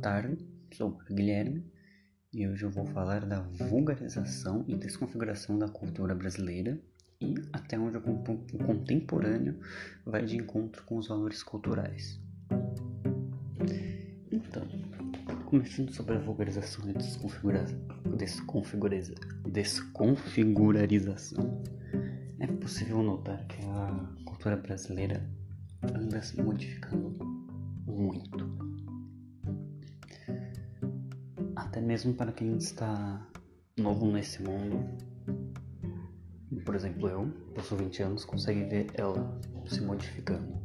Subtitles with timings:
[0.00, 0.36] tarde,
[0.72, 1.62] sou o Guilherme
[2.32, 6.80] e hoje eu vou falar da vulgarização e desconfiguração da cultura brasileira
[7.20, 8.00] e até onde o
[8.64, 9.60] contemporâneo
[10.06, 12.18] vai de encontro com os valores culturais.
[14.32, 14.66] Então,
[15.44, 16.94] começando sobre a vulgarização e
[18.16, 19.14] desconfiguriza,
[19.46, 21.62] desconfigurarização,
[22.38, 25.28] é possível notar que a cultura brasileira
[25.82, 27.18] anda se modificando
[27.86, 28.69] muito.
[31.70, 33.24] Até mesmo para quem está
[33.78, 34.84] novo nesse mundo.
[36.64, 40.60] Por exemplo, eu, possuo 20 anos, consegue ver ela se modificando.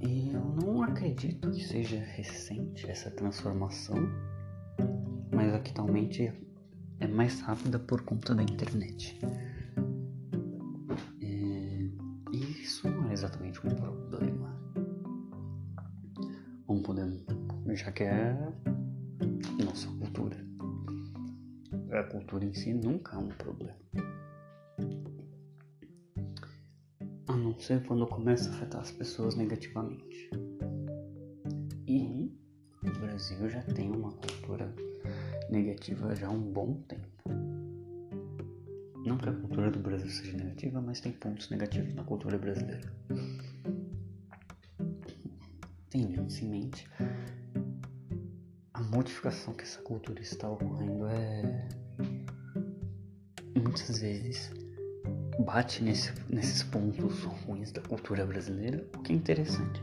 [0.00, 3.96] E eu não acredito que seja recente essa transformação,
[5.32, 6.32] mas atualmente
[6.98, 9.20] é mais rápida por conta da internet.
[12.60, 14.31] isso não é exatamente um problema.
[17.74, 18.36] Já que é
[19.64, 20.36] nossa cultura.
[21.90, 23.76] A cultura em si nunca é um problema.
[27.26, 30.30] A não ser quando começa a afetar as pessoas negativamente.
[31.86, 32.32] E
[32.82, 34.74] o Brasil já tem uma cultura
[35.50, 37.08] negativa já há um bom tempo.
[39.04, 42.92] Não que a cultura do Brasil seja negativa, mas tem pontos negativos na cultura brasileira.
[45.90, 46.88] Tendo isso em mente,
[48.94, 51.68] modificação que essa cultura está ocorrendo é.
[53.56, 54.50] muitas vezes
[55.44, 59.82] bate nesse, nesses pontos ruins da cultura brasileira, o que é interessante.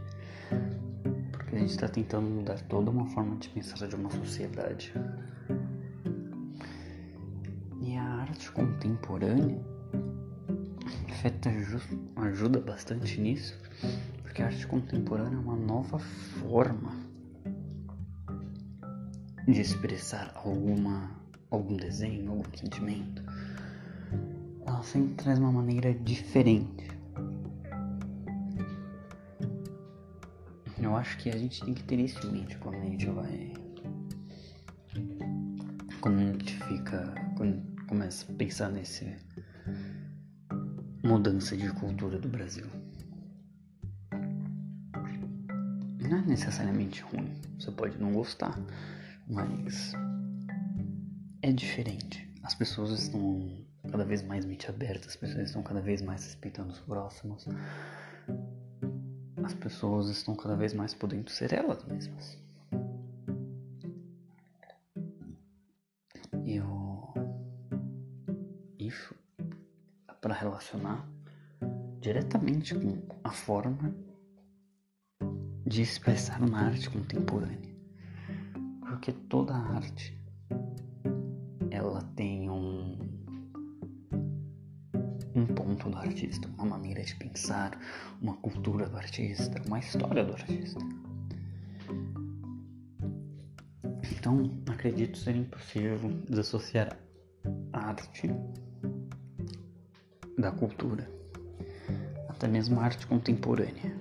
[1.31, 4.93] Porque a gente está tentando mudar toda uma forma de pensar de uma sociedade
[8.29, 9.59] arte contemporânea
[11.09, 11.49] afeta,
[12.15, 13.59] ajuda bastante nisso,
[14.21, 17.08] porque a arte contemporânea é uma nova forma
[19.51, 21.11] de expressar alguma,
[21.49, 23.23] algum desenho, algum sentimento.
[24.65, 26.87] Ela sempre traz uma maneira diferente.
[30.81, 33.53] Eu acho que a gente tem que ter isso em mente quando a gente vai.
[36.01, 37.13] Quando a gente fica.
[37.35, 39.15] Quando começa a pensar nesse
[41.03, 42.65] mudança de cultura do Brasil.
[45.99, 48.57] Não é necessariamente ruim, você pode não gostar,
[49.29, 49.93] mas
[51.41, 52.27] é diferente.
[52.43, 56.71] As pessoas estão cada vez mais mente abertas, as pessoas estão cada vez mais respeitando
[56.71, 57.45] os próximos.
[59.43, 62.37] As pessoas estão cada vez mais podendo ser elas mesmas.
[68.89, 69.15] isso
[70.19, 71.07] para relacionar
[72.01, 73.93] diretamente com a forma
[75.65, 77.68] de expressar uma arte contemporânea.
[78.99, 80.13] Porque toda arte
[81.71, 82.97] ela tem um
[85.33, 87.79] um ponto do artista, uma maneira de pensar,
[88.21, 90.81] uma cultura do artista, uma história do artista.
[94.11, 96.99] Então, acredito ser impossível desassociar
[97.71, 98.27] a arte
[100.37, 101.09] da cultura,
[102.27, 103.98] até mesmo a arte contemporânea.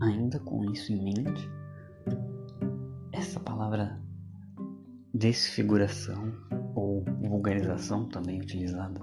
[0.00, 1.50] Ainda com isso em mente,
[3.12, 4.00] essa palavra
[5.14, 6.32] desfiguração
[6.74, 9.00] ou vulgarização também utilizada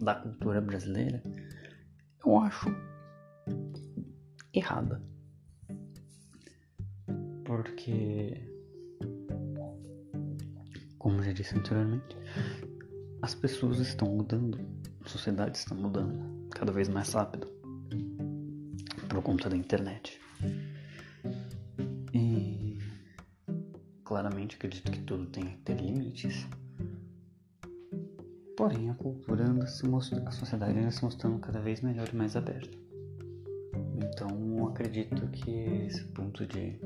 [0.00, 1.22] da cultura brasileira
[2.24, 2.74] eu acho
[4.52, 5.02] errada.
[7.44, 8.50] Porque,
[10.98, 12.16] como já disse anteriormente,
[13.20, 14.58] as pessoas estão mudando,
[15.04, 17.53] a sociedade está mudando cada vez mais rápido
[19.14, 20.20] por conta da internet.
[22.12, 22.78] E
[24.04, 26.44] claramente acredito que tudo tem que ter limites.
[28.56, 32.16] Porém, a cultura anda se mostrando, a sociedade anda se mostrando cada vez melhor e
[32.16, 32.76] mais aberta.
[33.96, 35.50] Então, acredito que
[35.86, 36.76] esse ponto de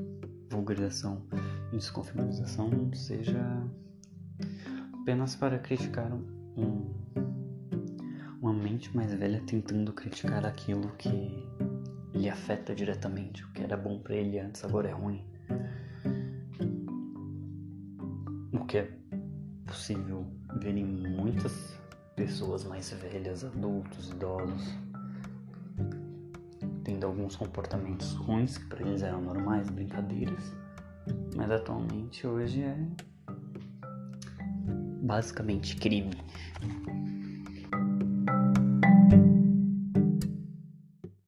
[0.51, 1.25] vulgarização
[1.73, 3.41] e desconfiguração seja
[5.01, 6.93] apenas para criticar um,
[8.39, 11.48] uma mente mais velha tentando criticar aquilo que
[12.13, 13.43] lhe afeta diretamente.
[13.43, 15.23] O que era bom para ele antes agora é ruim.
[18.53, 18.91] O que é
[19.65, 20.25] possível
[20.59, 21.79] ver em muitas
[22.15, 24.75] pessoas mais velhas, adultos, idosos,
[26.83, 30.53] tendo alguns comportamentos ruins que para eles eram normais, brincadeiras,
[31.35, 32.77] Mas atualmente hoje é
[35.01, 36.11] basicamente crime.